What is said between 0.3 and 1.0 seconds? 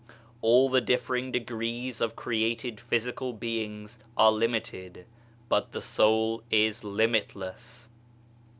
All the